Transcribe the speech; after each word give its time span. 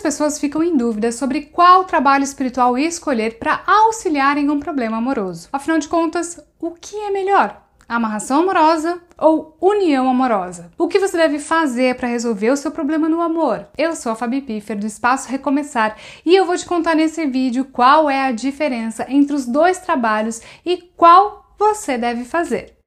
Muitas 0.00 0.14
pessoas 0.14 0.38
ficam 0.38 0.62
em 0.62 0.78
dúvida 0.78 1.12
sobre 1.12 1.42
qual 1.42 1.84
trabalho 1.84 2.24
espiritual 2.24 2.78
escolher 2.78 3.38
para 3.38 3.62
auxiliar 3.66 4.38
em 4.38 4.48
um 4.48 4.58
problema 4.58 4.96
amoroso. 4.96 5.50
Afinal 5.52 5.78
de 5.78 5.88
contas, 5.88 6.40
o 6.58 6.70
que 6.70 6.96
é 6.96 7.10
melhor? 7.10 7.60
Amarração 7.86 8.40
amorosa 8.40 8.98
ou 9.18 9.58
união 9.60 10.08
amorosa? 10.08 10.70
O 10.78 10.88
que 10.88 10.98
você 10.98 11.18
deve 11.18 11.38
fazer 11.38 11.96
para 11.96 12.08
resolver 12.08 12.48
o 12.48 12.56
seu 12.56 12.70
problema 12.70 13.10
no 13.10 13.20
amor? 13.20 13.68
Eu 13.76 13.94
sou 13.94 14.12
a 14.12 14.16
Fabi 14.16 14.40
Piffer 14.40 14.78
do 14.78 14.86
Espaço 14.86 15.28
Recomeçar 15.28 15.94
e 16.24 16.34
eu 16.34 16.46
vou 16.46 16.56
te 16.56 16.64
contar 16.64 16.96
nesse 16.96 17.26
vídeo 17.26 17.66
qual 17.66 18.08
é 18.08 18.22
a 18.22 18.32
diferença 18.32 19.04
entre 19.06 19.36
os 19.36 19.44
dois 19.44 19.80
trabalhos 19.80 20.40
e 20.64 20.78
qual 20.96 21.54
você 21.58 21.98
deve 21.98 22.24
fazer. 22.24 22.79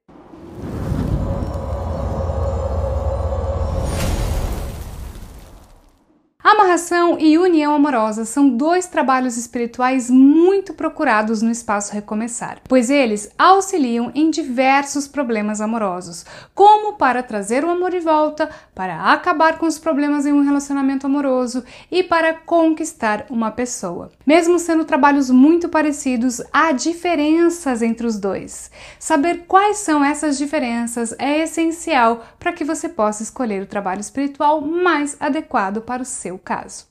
Amarração 6.54 7.18
e 7.18 7.36
união 7.36 7.74
amorosa 7.74 8.24
são 8.24 8.48
dois 8.48 8.86
trabalhos 8.86 9.36
espirituais 9.36 10.08
muito 10.08 10.72
procurados 10.72 11.42
no 11.42 11.50
espaço 11.50 11.92
Recomeçar, 11.92 12.58
pois 12.68 12.90
eles 12.90 13.28
auxiliam 13.36 14.12
em 14.14 14.30
diversos 14.30 15.08
problemas 15.08 15.60
amorosos, 15.60 16.24
como 16.54 16.92
para 16.92 17.24
trazer 17.24 17.64
o 17.64 17.70
amor 17.70 17.90
de 17.90 17.98
volta, 17.98 18.48
para 18.72 19.12
acabar 19.12 19.58
com 19.58 19.66
os 19.66 19.80
problemas 19.80 20.26
em 20.26 20.32
um 20.32 20.44
relacionamento 20.44 21.06
amoroso 21.06 21.64
e 21.90 22.04
para 22.04 22.32
conquistar 22.32 23.26
uma 23.28 23.50
pessoa. 23.50 24.12
Mesmo 24.24 24.56
sendo 24.60 24.84
trabalhos 24.84 25.30
muito 25.30 25.68
parecidos, 25.68 26.40
há 26.52 26.70
diferenças 26.70 27.82
entre 27.82 28.06
os 28.06 28.16
dois. 28.16 28.70
Saber 29.00 29.44
quais 29.48 29.78
são 29.78 30.04
essas 30.04 30.38
diferenças 30.38 31.16
é 31.18 31.42
essencial 31.42 32.24
para 32.38 32.52
que 32.52 32.64
você 32.64 32.88
possa 32.88 33.24
escolher 33.24 33.60
o 33.60 33.66
trabalho 33.66 34.00
espiritual 34.00 34.60
mais 34.60 35.16
adequado 35.18 35.80
para 35.80 36.00
o 36.00 36.06
seu 36.06 36.38
caso. 36.44 36.86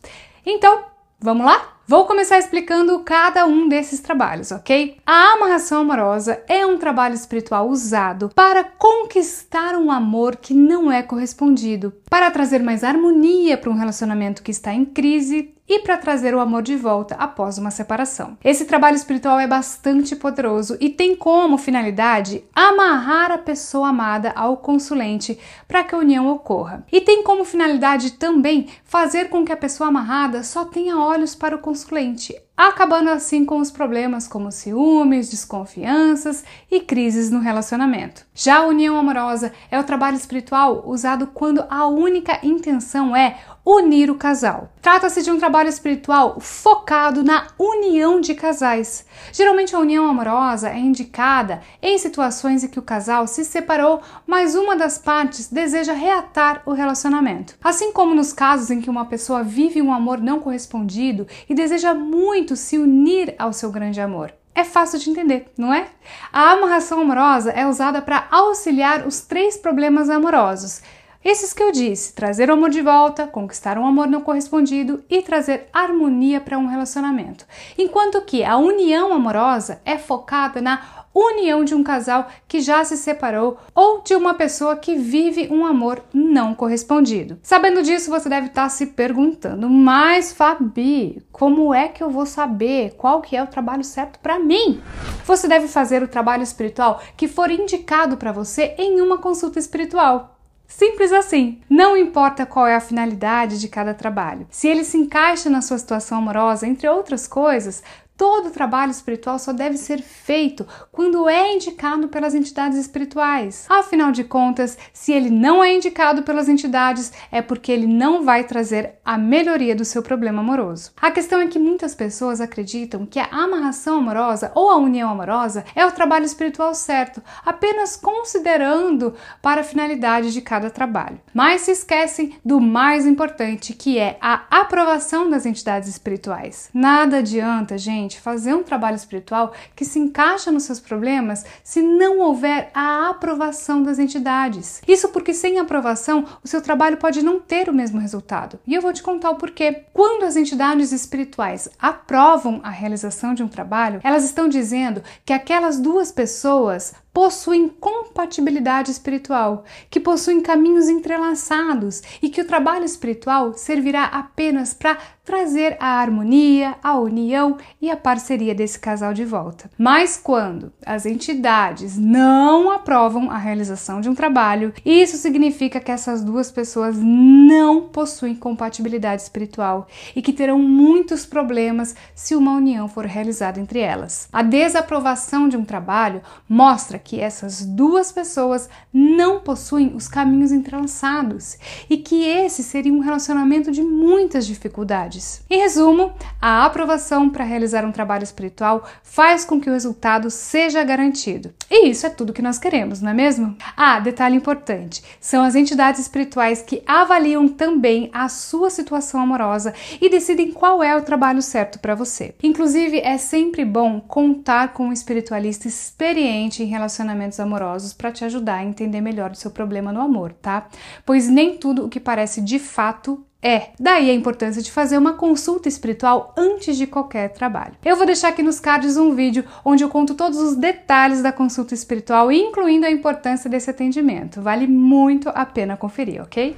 Então, 0.45 0.83
vamos 1.19 1.45
lá? 1.45 1.73
Vou 1.85 2.05
começar 2.05 2.39
explicando 2.39 2.97
cada 2.99 3.45
um 3.45 3.67
desses 3.67 3.99
trabalhos, 3.99 4.51
ok? 4.51 4.97
A 5.05 5.33
amarração 5.33 5.81
amorosa 5.81 6.41
é 6.47 6.65
um 6.65 6.77
trabalho 6.77 7.13
espiritual 7.13 7.67
usado 7.67 8.29
para 8.33 8.63
conquistar 8.63 9.75
um 9.75 9.91
amor 9.91 10.37
que 10.37 10.53
não 10.53 10.89
é 10.89 11.03
correspondido, 11.03 11.93
para 12.09 12.31
trazer 12.31 12.63
mais 12.63 12.85
harmonia 12.85 13.57
para 13.57 13.69
um 13.69 13.77
relacionamento 13.77 14.41
que 14.41 14.51
está 14.51 14.73
em 14.73 14.85
crise 14.85 15.52
e 15.67 15.79
para 15.79 15.97
trazer 15.97 16.35
o 16.35 16.39
amor 16.39 16.61
de 16.61 16.75
volta 16.75 17.15
após 17.15 17.57
uma 17.57 17.71
separação. 17.71 18.37
Esse 18.43 18.65
trabalho 18.65 18.95
espiritual 18.95 19.39
é 19.39 19.47
bastante 19.47 20.15
poderoso 20.15 20.77
e 20.79 20.89
tem 20.89 21.15
como 21.15 21.57
finalidade 21.57 22.43
amarrar 22.53 23.31
a 23.31 23.37
pessoa 23.37 23.89
amada 23.89 24.31
ao 24.35 24.57
consulente 24.57 25.39
para 25.67 25.83
que 25.83 25.95
a 25.95 25.97
união 25.97 26.27
ocorra. 26.29 26.85
E 26.91 27.01
tem 27.01 27.23
como 27.23 27.45
finalidade 27.45 28.13
também 28.13 28.67
fazer 28.83 29.29
com 29.29 29.45
que 29.45 29.51
a 29.51 29.57
pessoa 29.57 29.89
amarrada 29.89 30.43
só 30.43 30.65
tenha 30.65 30.97
olhos 30.97 31.33
para 31.35 31.55
o 31.55 31.59
consulente, 31.59 32.35
acabando 32.55 33.09
assim 33.09 33.43
com 33.43 33.59
os 33.59 33.71
problemas 33.71 34.27
como 34.27 34.51
ciúmes, 34.51 35.29
desconfianças 35.29 36.43
e 36.69 36.79
crises 36.79 37.31
no 37.31 37.39
relacionamento. 37.39 38.25
Já 38.33 38.57
a 38.57 38.67
união 38.67 38.97
amorosa 38.97 39.51
é 39.71 39.79
o 39.79 39.83
trabalho 39.83 40.17
espiritual 40.17 40.83
usado 40.85 41.27
quando 41.27 41.65
a 41.69 41.87
única 41.87 42.39
intenção 42.43 43.15
é 43.15 43.39
unir 43.65 44.11
o 44.11 44.15
casal. 44.15 44.69
Trata-se 44.81 45.21
de 45.21 45.31
um 45.31 45.39
trabalho 45.39 45.69
espiritual 45.69 46.37
focado 46.41 47.23
na 47.23 47.47
união 47.57 48.19
de 48.19 48.35
casais. 48.35 49.05
Geralmente 49.31 49.73
a 49.73 49.79
união 49.79 50.05
amorosa 50.05 50.69
é 50.69 50.77
indicada 50.77 51.61
em 51.81 51.97
situações 51.97 52.63
em 52.63 52.67
que 52.67 52.79
o 52.79 52.83
casal 52.83 53.25
se 53.25 53.45
separou, 53.45 54.01
mas 54.27 54.53
uma 54.53 54.75
das 54.75 54.97
partes 54.97 55.47
deseja 55.47 55.93
reatar 55.93 56.61
o 56.65 56.73
relacionamento. 56.73 57.55
Assim 57.63 57.93
como 57.93 58.13
nos 58.13 58.33
casos 58.33 58.69
em 58.69 58.81
que 58.81 58.89
uma 58.89 59.05
pessoa 59.05 59.43
vive 59.43 59.81
um 59.81 59.93
amor 59.93 60.19
não 60.19 60.41
correspondido 60.41 61.25
e 61.47 61.55
deseja 61.55 61.93
muito 61.93 62.42
se 62.55 62.77
unir 62.77 63.33
ao 63.39 63.53
seu 63.53 63.71
grande 63.71 64.01
amor. 64.01 64.33
É 64.53 64.63
fácil 64.63 64.99
de 64.99 65.09
entender, 65.09 65.51
não 65.57 65.73
é? 65.73 65.87
A 66.31 66.51
amarração 66.51 67.01
amorosa 67.01 67.51
é 67.51 67.65
usada 67.65 68.01
para 68.01 68.27
auxiliar 68.29 69.07
os 69.07 69.21
três 69.21 69.57
problemas 69.57 70.09
amorosos 70.09 70.81
esses 71.23 71.53
que 71.53 71.63
eu 71.63 71.71
disse, 71.71 72.13
trazer 72.13 72.49
o 72.49 72.53
amor 72.53 72.69
de 72.69 72.81
volta, 72.81 73.25
conquistar 73.25 73.77
um 73.77 73.87
amor 73.87 74.07
não 74.07 74.19
correspondido 74.19 75.05
e 75.09 75.21
trazer 75.21 75.69
harmonia 75.71 76.41
para 76.41 76.57
um 76.57 76.67
relacionamento. 76.67 77.45
Enquanto 77.77 78.21
que 78.23 78.43
a 78.43 78.57
união 78.57 79.13
amorosa 79.13 79.81
é 79.85 79.97
focada 79.97 80.61
na 80.61 81.02
união 81.13 81.63
de 81.63 81.75
um 81.75 81.83
casal 81.83 82.27
que 82.47 82.61
já 82.61 82.83
se 82.83 82.97
separou 82.97 83.57
ou 83.75 84.01
de 84.01 84.15
uma 84.15 84.33
pessoa 84.33 84.75
que 84.75 84.95
vive 84.95 85.47
um 85.51 85.65
amor 85.65 86.03
não 86.13 86.55
correspondido. 86.55 87.37
Sabendo 87.43 87.83
disso, 87.83 88.09
você 88.09 88.27
deve 88.27 88.47
estar 88.47 88.67
se 88.69 88.87
perguntando: 88.87 89.69
"Mas 89.69 90.33
Fabi, 90.33 91.21
como 91.31 91.73
é 91.73 91.87
que 91.87 92.03
eu 92.03 92.09
vou 92.09 92.25
saber 92.25 92.95
qual 92.97 93.21
que 93.21 93.35
é 93.35 93.43
o 93.43 93.47
trabalho 93.47 93.83
certo 93.83 94.19
para 94.19 94.39
mim?" 94.39 94.81
Você 95.25 95.47
deve 95.47 95.67
fazer 95.67 96.01
o 96.03 96.07
trabalho 96.07 96.43
espiritual 96.43 97.01
que 97.15 97.27
for 97.27 97.49
indicado 97.51 98.17
para 98.17 98.31
você 98.31 98.75
em 98.77 98.99
uma 98.99 99.17
consulta 99.17 99.59
espiritual. 99.59 100.33
Simples 100.67 101.11
assim. 101.11 101.61
Não 101.69 101.95
importa 101.95 102.47
qual 102.47 102.65
é 102.65 102.75
a 102.75 102.81
finalidade 102.81 103.59
de 103.59 103.67
cada 103.67 103.93
trabalho. 103.93 104.47
Se 104.49 104.67
ele 104.67 104.83
se 104.83 104.97
encaixa 104.97 105.47
na 105.47 105.61
sua 105.61 105.77
situação 105.77 106.17
amorosa, 106.17 106.65
entre 106.65 106.87
outras 106.87 107.27
coisas, 107.27 107.83
Todo 108.23 108.51
trabalho 108.51 108.89
espiritual 108.89 109.37
só 109.37 109.51
deve 109.51 109.77
ser 109.77 110.01
feito 110.01 110.65
quando 110.93 111.27
é 111.27 111.53
indicado 111.53 112.07
pelas 112.07 112.33
entidades 112.33 112.77
espirituais. 112.77 113.65
Afinal 113.69 114.13
de 114.13 114.23
contas, 114.23 114.77
se 114.93 115.11
ele 115.11 115.29
não 115.29 115.61
é 115.61 115.73
indicado 115.73 116.23
pelas 116.23 116.47
entidades, 116.47 117.11
é 117.29 117.41
porque 117.41 117.69
ele 117.69 117.85
não 117.85 118.23
vai 118.23 118.45
trazer 118.45 118.93
a 119.03 119.17
melhoria 119.17 119.75
do 119.75 119.83
seu 119.83 120.01
problema 120.01 120.39
amoroso. 120.39 120.91
A 121.01 121.11
questão 121.11 121.41
é 121.41 121.47
que 121.47 121.59
muitas 121.59 121.93
pessoas 121.93 122.39
acreditam 122.39 123.05
que 123.05 123.19
a 123.19 123.27
amarração 123.29 123.97
amorosa 123.97 124.53
ou 124.55 124.69
a 124.69 124.77
união 124.77 125.09
amorosa 125.09 125.65
é 125.75 125.85
o 125.85 125.91
trabalho 125.91 126.25
espiritual 126.25 126.73
certo, 126.73 127.21
apenas 127.45 127.97
considerando 127.97 129.15
para 129.41 129.59
a 129.59 129.65
finalidade 129.65 130.31
de 130.31 130.39
cada 130.39 130.69
trabalho. 130.69 131.19
Mas 131.33 131.63
se 131.63 131.71
esquecem 131.71 132.39
do 132.43 132.61
mais 132.61 133.05
importante, 133.05 133.73
que 133.73 133.99
é 133.99 134.17
a 134.21 134.43
aprovação 134.49 135.29
das 135.29 135.45
entidades 135.45 135.89
espirituais. 135.89 136.69
Nada 136.73 137.17
adianta, 137.17 137.77
gente 137.77 138.12
fazer 138.19 138.53
um 138.53 138.63
trabalho 138.63 138.95
espiritual 138.95 139.53
que 139.75 139.85
se 139.85 139.99
encaixa 139.99 140.51
nos 140.51 140.63
seus 140.63 140.79
problemas 140.79 141.45
se 141.63 141.81
não 141.81 142.19
houver 142.19 142.69
a 142.73 143.09
aprovação 143.09 143.83
das 143.83 143.99
entidades. 143.99 144.81
Isso 144.87 145.09
porque 145.09 145.33
sem 145.33 145.59
aprovação 145.59 146.25
o 146.43 146.47
seu 146.47 146.61
trabalho 146.61 146.97
pode 146.97 147.21
não 147.23 147.39
ter 147.39 147.69
o 147.69 147.73
mesmo 147.73 147.99
resultado. 147.99 148.59
E 148.65 148.73
eu 148.73 148.81
vou 148.81 148.93
te 148.93 149.03
contar 149.03 149.31
o 149.31 149.35
porquê. 149.35 149.85
Quando 149.93 150.23
as 150.23 150.35
entidades 150.35 150.91
espirituais 150.91 151.69
aprovam 151.79 152.59
a 152.63 152.69
realização 152.69 153.33
de 153.33 153.43
um 153.43 153.47
trabalho, 153.47 153.99
elas 154.03 154.23
estão 154.23 154.47
dizendo 154.47 155.03
que 155.25 155.33
aquelas 155.33 155.79
duas 155.79 156.11
pessoas 156.11 156.93
possuem 157.13 157.69
compatibilidade 157.69 158.89
espiritual, 158.89 159.63
que 159.89 159.99
possuem 159.99 160.41
caminhos 160.41 160.89
entrelaçados 160.89 162.01
e 162.21 162.29
que 162.29 162.41
o 162.41 162.47
trabalho 162.47 162.83
espiritual 162.83 163.53
servirá 163.53 164.05
apenas 164.05 164.73
para 164.73 164.97
trazer 165.23 165.77
a 165.79 166.01
harmonia, 166.01 166.75
a 166.83 166.97
união 166.97 167.57
e 167.81 167.89
a 167.89 167.95
parceria 167.95 168.53
desse 168.53 168.77
casal 168.77 169.13
de 169.13 169.23
volta. 169.23 169.69
Mas 169.77 170.19
quando 170.21 170.73
as 170.85 171.05
entidades 171.05 171.97
não 171.97 172.69
aprovam 172.69 173.31
a 173.31 173.37
realização 173.37 174.01
de 174.01 174.09
um 174.09 174.15
trabalho, 174.15 174.73
isso 174.83 175.15
significa 175.15 175.79
que 175.79 175.91
essas 175.91 176.23
duas 176.23 176.51
pessoas 176.51 176.97
não 176.97 177.87
possuem 177.87 178.35
compatibilidade 178.35 179.21
espiritual 179.21 179.87
e 180.15 180.21
que 180.21 180.33
terão 180.33 180.59
muitos 180.59 181.25
problemas 181.25 181.95
se 182.13 182.35
uma 182.35 182.53
união 182.53 182.89
for 182.89 183.05
realizada 183.05 183.59
entre 183.59 183.79
elas. 183.79 184.27
A 184.31 184.41
desaprovação 184.41 185.47
de 185.47 185.55
um 185.55 185.63
trabalho 185.63 186.21
mostra 186.49 186.99
que 187.03 187.19
essas 187.19 187.65
duas 187.65 188.11
pessoas 188.11 188.69
não 188.93 189.39
possuem 189.39 189.93
os 189.95 190.07
caminhos 190.07 190.51
entrelaçados 190.51 191.57
e 191.89 191.97
que 191.97 192.25
esse 192.25 192.63
seria 192.63 192.93
um 192.93 192.99
relacionamento 192.99 193.71
de 193.71 193.81
muitas 193.81 194.45
dificuldades. 194.45 195.43
Em 195.49 195.59
resumo, 195.59 196.13
a 196.41 196.65
aprovação 196.65 197.29
para 197.29 197.43
realizar 197.43 197.85
um 197.85 197.91
trabalho 197.91 198.23
espiritual 198.23 198.87
faz 199.01 199.43
com 199.43 199.59
que 199.59 199.69
o 199.69 199.73
resultado 199.73 200.29
seja 200.29 200.83
garantido. 200.83 201.53
E 201.69 201.89
isso 201.89 202.05
é 202.05 202.09
tudo 202.09 202.33
que 202.33 202.41
nós 202.41 202.57
queremos, 202.57 203.01
não 203.01 203.11
é 203.11 203.13
mesmo? 203.13 203.55
Ah, 203.75 203.99
detalhe 203.99 204.35
importante: 204.35 205.03
são 205.19 205.43
as 205.43 205.55
entidades 205.55 206.01
espirituais 206.01 206.61
que 206.61 206.83
avaliam 206.85 207.47
também 207.47 208.09
a 208.13 208.29
sua 208.29 208.69
situação 208.69 209.21
amorosa 209.21 209.73
e 209.99 210.09
decidem 210.09 210.51
qual 210.51 210.83
é 210.83 210.95
o 210.95 211.01
trabalho 211.01 211.41
certo 211.41 211.79
para 211.79 211.95
você. 211.95 212.35
Inclusive, 212.41 212.99
é 212.99 213.17
sempre 213.17 213.65
bom 213.65 213.99
contar 213.99 214.73
com 214.73 214.87
um 214.87 214.93
espiritualista 214.93 215.67
experiente 215.67 216.63
em 216.63 216.67
relação 216.67 216.92
relacionamentos 216.93 217.39
amorosos 217.39 217.93
para 217.93 218.11
te 218.11 218.23
ajudar 218.23 218.57
a 218.57 218.63
entender 218.63 219.01
melhor 219.01 219.31
o 219.31 219.35
seu 219.35 219.51
problema 219.51 219.91
no 219.91 220.01
amor, 220.01 220.33
tá? 220.33 220.67
Pois 221.05 221.27
nem 221.27 221.57
tudo 221.57 221.85
o 221.85 221.89
que 221.89 221.99
parece 221.99 222.41
de 222.41 222.59
fato 222.59 223.25
é. 223.41 223.71
Daí 223.79 224.09
a 224.09 224.13
importância 224.13 224.61
de 224.61 224.71
fazer 224.71 224.97
uma 224.97 225.13
consulta 225.13 225.67
espiritual 225.67 226.33
antes 226.37 226.77
de 226.77 226.87
qualquer 226.87 227.29
trabalho. 227.29 227.73
Eu 227.83 227.97
vou 227.97 228.05
deixar 228.05 228.29
aqui 228.29 228.41
nos 228.41 228.59
cards 228.59 228.95
um 228.95 229.13
vídeo 229.13 229.43
onde 229.65 229.83
eu 229.83 229.89
conto 229.89 230.13
todos 230.13 230.39
os 230.39 230.55
detalhes 230.55 231.21
da 231.21 231.31
consulta 231.31 231.73
espiritual, 231.73 232.31
incluindo 232.31 232.85
a 232.85 232.91
importância 232.91 233.49
desse 233.49 233.69
atendimento. 233.69 234.41
Vale 234.41 234.67
muito 234.67 235.29
a 235.29 235.45
pena 235.45 235.75
conferir, 235.75 236.21
ok? 236.21 236.55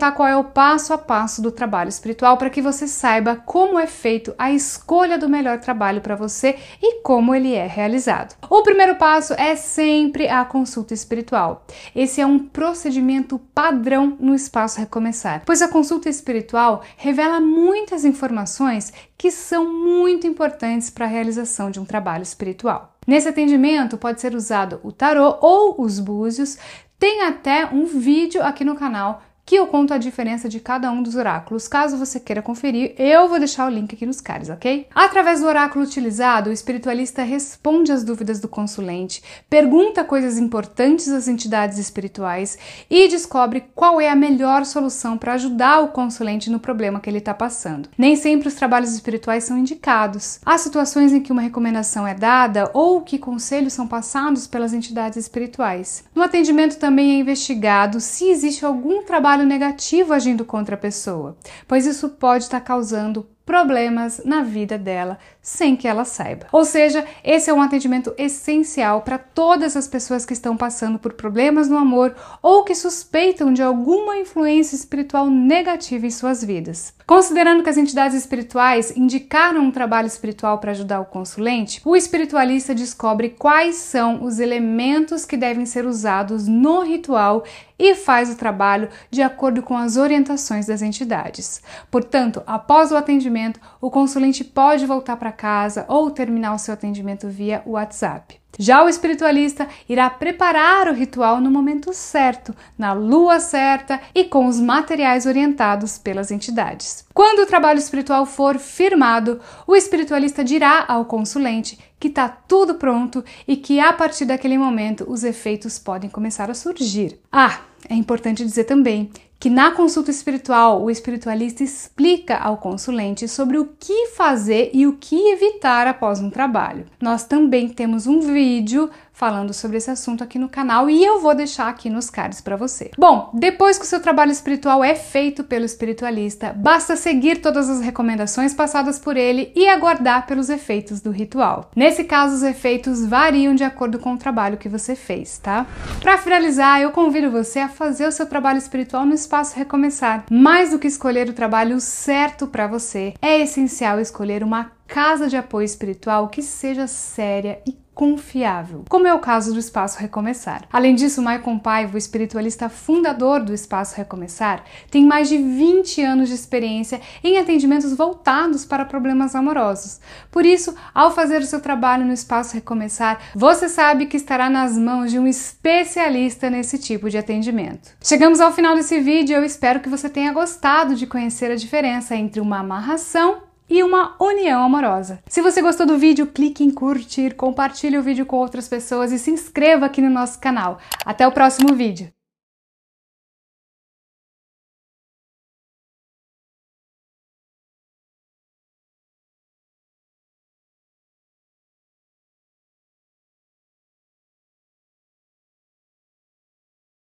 Contar 0.00 0.12
qual 0.12 0.28
é 0.28 0.36
o 0.36 0.44
passo 0.44 0.94
a 0.94 0.98
passo 0.98 1.42
do 1.42 1.50
trabalho 1.50 1.90
espiritual 1.90 2.38
para 2.38 2.48
que 2.48 2.62
você 2.62 2.86
saiba 2.86 3.36
como 3.36 3.78
é 3.78 3.86
feito 3.86 4.32
a 4.38 4.50
escolha 4.50 5.18
do 5.18 5.28
melhor 5.28 5.58
trabalho 5.58 6.00
para 6.00 6.16
você 6.16 6.56
e 6.80 7.02
como 7.02 7.34
ele 7.34 7.52
é 7.52 7.66
realizado. 7.66 8.34
O 8.48 8.62
primeiro 8.62 8.94
passo 8.94 9.34
é 9.34 9.54
sempre 9.56 10.26
a 10.26 10.42
consulta 10.42 10.94
espiritual. 10.94 11.66
Esse 11.94 12.20
é 12.20 12.24
um 12.24 12.38
procedimento 12.38 13.38
padrão 13.54 14.16
no 14.18 14.34
espaço 14.34 14.80
Recomeçar, 14.80 15.42
pois 15.44 15.60
a 15.60 15.68
consulta 15.68 16.08
espiritual 16.08 16.82
revela 16.96 17.38
muitas 17.38 18.02
informações 18.02 18.92
que 19.18 19.30
são 19.30 19.70
muito 19.70 20.26
importantes 20.26 20.88
para 20.88 21.04
a 21.04 21.08
realização 21.08 21.70
de 21.70 21.78
um 21.78 21.84
trabalho 21.84 22.22
espiritual. 22.22 22.94
Nesse 23.06 23.28
atendimento 23.28 23.98
pode 23.98 24.20
ser 24.20 24.34
usado 24.34 24.80
o 24.82 24.92
tarô 24.92 25.36
ou 25.42 25.82
os 25.82 25.98
búzios. 25.98 26.56
Tem 26.98 27.22
até 27.22 27.66
um 27.66 27.84
vídeo 27.86 28.42
aqui 28.42 28.64
no 28.64 28.76
canal 28.76 29.22
que 29.50 29.56
eu 29.56 29.66
conto 29.66 29.92
a 29.92 29.98
diferença 29.98 30.48
de 30.48 30.60
cada 30.60 30.92
um 30.92 31.02
dos 31.02 31.16
oráculos. 31.16 31.66
Caso 31.66 31.96
você 31.96 32.20
queira 32.20 32.40
conferir, 32.40 32.94
eu 32.96 33.28
vou 33.28 33.36
deixar 33.36 33.66
o 33.66 33.68
link 33.68 33.92
aqui 33.92 34.06
nos 34.06 34.20
cards, 34.20 34.48
ok? 34.48 34.86
Através 34.94 35.40
do 35.40 35.48
oráculo 35.48 35.84
utilizado, 35.84 36.50
o 36.50 36.52
espiritualista 36.52 37.24
responde 37.24 37.90
às 37.90 38.04
dúvidas 38.04 38.38
do 38.38 38.46
consulente, 38.46 39.20
pergunta 39.48 40.04
coisas 40.04 40.38
importantes 40.38 41.08
às 41.08 41.26
entidades 41.26 41.78
espirituais 41.78 42.56
e 42.88 43.08
descobre 43.08 43.64
qual 43.74 44.00
é 44.00 44.08
a 44.08 44.14
melhor 44.14 44.64
solução 44.64 45.18
para 45.18 45.32
ajudar 45.32 45.80
o 45.80 45.88
consulente 45.88 46.48
no 46.48 46.60
problema 46.60 47.00
que 47.00 47.10
ele 47.10 47.18
está 47.18 47.34
passando. 47.34 47.88
Nem 47.98 48.14
sempre 48.14 48.46
os 48.46 48.54
trabalhos 48.54 48.94
espirituais 48.94 49.42
são 49.42 49.58
indicados. 49.58 50.38
Há 50.46 50.56
situações 50.58 51.12
em 51.12 51.20
que 51.20 51.32
uma 51.32 51.42
recomendação 51.42 52.06
é 52.06 52.14
dada 52.14 52.70
ou 52.72 53.00
que 53.00 53.18
conselhos 53.18 53.72
são 53.72 53.88
passados 53.88 54.46
pelas 54.46 54.72
entidades 54.72 55.18
espirituais. 55.18 56.04
No 56.14 56.22
atendimento 56.22 56.78
também 56.78 57.16
é 57.16 57.18
investigado 57.18 57.98
se 57.98 58.28
existe 58.28 58.64
algum 58.64 59.02
trabalho 59.02 59.39
trabalho 59.40 59.46
negativo 59.46 60.12
agindo 60.12 60.44
contra 60.44 60.74
a 60.74 60.78
pessoa, 60.78 61.36
pois 61.66 61.86
isso 61.86 62.10
pode 62.10 62.44
estar 62.44 62.60
causando 62.60 63.26
problemas 63.44 64.22
na 64.24 64.42
vida 64.42 64.78
dela 64.78 65.18
sem 65.42 65.76
que 65.76 65.88
ela 65.88 66.04
saiba. 66.04 66.46
Ou 66.52 66.64
seja, 66.64 67.04
esse 67.24 67.48
é 67.48 67.54
um 67.54 67.62
atendimento 67.62 68.12
essencial 68.18 69.02
para 69.02 69.18
todas 69.18 69.76
as 69.76 69.88
pessoas 69.88 70.26
que 70.26 70.32
estão 70.32 70.56
passando 70.56 70.98
por 70.98 71.14
problemas 71.14 71.68
no 71.68 71.78
amor 71.78 72.14
ou 72.42 72.64
que 72.64 72.74
suspeitam 72.74 73.52
de 73.52 73.62
alguma 73.62 74.18
influência 74.18 74.76
espiritual 74.76 75.28
negativa 75.30 76.06
em 76.06 76.10
suas 76.10 76.44
vidas. 76.44 76.92
Considerando 77.06 77.64
que 77.64 77.70
as 77.70 77.76
entidades 77.76 78.16
espirituais 78.16 78.96
indicaram 78.96 79.62
um 79.62 79.72
trabalho 79.72 80.06
espiritual 80.06 80.58
para 80.58 80.70
ajudar 80.70 81.00
o 81.00 81.06
consulente, 81.06 81.80
o 81.84 81.96
espiritualista 81.96 82.74
descobre 82.74 83.30
quais 83.30 83.76
são 83.76 84.22
os 84.22 84.38
elementos 84.38 85.24
que 85.24 85.36
devem 85.36 85.66
ser 85.66 85.86
usados 85.86 86.46
no 86.46 86.82
ritual 86.82 87.42
e 87.80 87.94
faz 87.94 88.30
o 88.30 88.36
trabalho 88.36 88.90
de 89.10 89.22
acordo 89.22 89.62
com 89.62 89.76
as 89.76 89.96
orientações 89.96 90.66
das 90.66 90.82
entidades. 90.82 91.62
Portanto, 91.90 92.42
após 92.46 92.92
o 92.92 92.96
atendimento, 92.96 93.58
o 93.80 93.90
consulente 93.90 94.44
pode 94.44 94.84
voltar 94.84 95.16
para 95.30 95.32
casa 95.32 95.84
ou 95.88 96.10
terminar 96.10 96.54
o 96.54 96.58
seu 96.58 96.74
atendimento 96.74 97.28
via 97.28 97.62
WhatsApp. 97.64 98.38
Já 98.58 98.84
o 98.84 98.88
espiritualista 98.88 99.68
irá 99.88 100.10
preparar 100.10 100.88
o 100.88 100.92
ritual 100.92 101.40
no 101.40 101.50
momento 101.50 101.94
certo, 101.94 102.54
na 102.76 102.92
lua 102.92 103.38
certa 103.38 104.00
e 104.14 104.24
com 104.24 104.46
os 104.46 104.60
materiais 104.60 105.24
orientados 105.24 105.96
pelas 105.96 106.30
entidades. 106.30 107.06
Quando 107.14 107.40
o 107.40 107.46
trabalho 107.46 107.78
espiritual 107.78 108.26
for 108.26 108.58
firmado, 108.58 109.40
o 109.66 109.76
espiritualista 109.76 110.44
dirá 110.44 110.84
ao 110.88 111.04
consulente 111.04 111.78
que 111.98 112.08
está 112.08 112.28
tudo 112.28 112.74
pronto 112.74 113.24
e 113.46 113.56
que 113.56 113.78
a 113.78 113.92
partir 113.92 114.24
daquele 114.24 114.58
momento 114.58 115.04
os 115.08 115.22
efeitos 115.22 115.78
podem 115.78 116.10
começar 116.10 116.50
a 116.50 116.54
surgir. 116.54 117.18
Ah, 117.30 117.60
é 117.88 117.94
importante 117.94 118.44
dizer 118.44 118.64
também 118.64 119.10
que 119.40 119.48
na 119.48 119.70
consulta 119.70 120.10
espiritual 120.10 120.82
o 120.82 120.90
espiritualista 120.90 121.64
explica 121.64 122.36
ao 122.36 122.58
consulente 122.58 123.26
sobre 123.26 123.56
o 123.56 123.70
que 123.80 124.08
fazer 124.08 124.70
e 124.74 124.86
o 124.86 124.98
que 124.98 125.16
evitar 125.30 125.86
após 125.86 126.20
um 126.20 126.28
trabalho. 126.28 126.84
Nós 127.00 127.24
também 127.24 127.66
temos 127.66 128.06
um 128.06 128.20
vídeo 128.20 128.90
falando 129.20 129.52
sobre 129.52 129.76
esse 129.76 129.90
assunto 129.90 130.24
aqui 130.24 130.38
no 130.38 130.48
canal 130.48 130.88
e 130.88 131.04
eu 131.04 131.20
vou 131.20 131.34
deixar 131.34 131.68
aqui 131.68 131.90
nos 131.90 132.08
cards 132.08 132.40
para 132.40 132.56
você. 132.56 132.90
Bom, 132.96 133.30
depois 133.34 133.76
que 133.76 133.84
o 133.84 133.86
seu 133.86 134.00
trabalho 134.00 134.32
espiritual 134.32 134.82
é 134.82 134.94
feito 134.94 135.44
pelo 135.44 135.66
espiritualista, 135.66 136.54
basta 136.56 136.96
seguir 136.96 137.42
todas 137.42 137.68
as 137.68 137.82
recomendações 137.82 138.54
passadas 138.54 138.98
por 138.98 139.18
ele 139.18 139.52
e 139.54 139.68
aguardar 139.68 140.26
pelos 140.26 140.48
efeitos 140.48 141.02
do 141.02 141.10
ritual. 141.10 141.70
Nesse 141.76 142.04
caso, 142.04 142.34
os 142.34 142.42
efeitos 142.42 143.04
variam 143.04 143.54
de 143.54 143.62
acordo 143.62 143.98
com 143.98 144.14
o 144.14 144.18
trabalho 144.18 144.56
que 144.56 144.70
você 144.70 144.96
fez, 144.96 145.36
tá? 145.36 145.66
Para 146.00 146.16
finalizar, 146.16 146.80
eu 146.80 146.90
convido 146.90 147.30
você 147.30 147.58
a 147.58 147.68
fazer 147.68 148.06
o 148.06 148.12
seu 148.12 148.24
trabalho 148.24 148.56
espiritual 148.56 149.04
no 149.04 149.12
espaço 149.12 149.54
Recomeçar. 149.54 150.24
Mais 150.30 150.70
do 150.70 150.78
que 150.78 150.88
escolher 150.88 151.28
o 151.28 151.34
trabalho 151.34 151.78
certo 151.78 152.46
para 152.46 152.66
você, 152.66 153.12
é 153.20 153.38
essencial 153.38 154.00
escolher 154.00 154.42
uma 154.42 154.72
casa 154.90 155.28
de 155.28 155.36
apoio 155.36 155.64
espiritual 155.64 156.28
que 156.28 156.42
seja 156.42 156.86
séria 156.86 157.60
e 157.66 157.76
confiável, 157.94 158.84
como 158.88 159.06
é 159.06 159.12
o 159.12 159.18
caso 159.18 159.52
do 159.52 159.58
Espaço 159.58 159.98
Recomeçar. 159.98 160.64
Além 160.72 160.94
disso, 160.94 161.20
Maicon 161.20 161.58
Paiva, 161.58 161.94
o 161.94 161.98
espiritualista 161.98 162.68
fundador 162.68 163.42
do 163.42 163.52
Espaço 163.52 163.96
Recomeçar, 163.96 164.64
tem 164.90 165.04
mais 165.04 165.28
de 165.28 165.36
20 165.36 166.02
anos 166.02 166.28
de 166.28 166.34
experiência 166.34 167.00
em 167.22 167.38
atendimentos 167.38 167.92
voltados 167.92 168.64
para 168.64 168.84
problemas 168.84 169.34
amorosos. 169.34 170.00
Por 170.30 170.46
isso, 170.46 170.74
ao 170.94 171.10
fazer 171.14 171.42
o 171.42 171.46
seu 171.46 171.60
trabalho 171.60 172.04
no 172.04 172.12
Espaço 172.12 172.54
Recomeçar, 172.54 173.20
você 173.34 173.68
sabe 173.68 174.06
que 174.06 174.16
estará 174.16 174.48
nas 174.48 174.78
mãos 174.78 175.10
de 175.10 175.18
um 175.18 175.26
especialista 175.26 176.48
nesse 176.48 176.78
tipo 176.78 177.10
de 177.10 177.18
atendimento. 177.18 177.90
Chegamos 178.02 178.40
ao 178.40 178.52
final 178.52 178.74
desse 178.74 178.98
vídeo, 179.00 179.36
eu 179.36 179.44
espero 179.44 179.80
que 179.80 179.88
você 179.88 180.08
tenha 180.08 180.32
gostado 180.32 180.94
de 180.94 181.06
conhecer 181.06 181.50
a 181.50 181.56
diferença 181.56 182.16
entre 182.16 182.40
uma 182.40 182.60
amarração 182.60 183.49
e 183.70 183.82
uma 183.82 184.16
união 184.20 184.62
amorosa. 184.62 185.22
Se 185.28 185.40
você 185.40 185.62
gostou 185.62 185.86
do 185.86 185.96
vídeo, 185.96 186.26
clique 186.26 186.64
em 186.64 186.70
curtir, 186.70 187.34
compartilhe 187.34 187.96
o 187.96 188.02
vídeo 188.02 188.26
com 188.26 188.36
outras 188.36 188.68
pessoas 188.68 189.12
e 189.12 189.18
se 189.18 189.30
inscreva 189.30 189.86
aqui 189.86 190.02
no 190.02 190.10
nosso 190.10 190.38
canal. 190.40 190.78
Até 191.06 191.26
o 191.26 191.32
próximo 191.32 191.74
vídeo! 191.74 192.19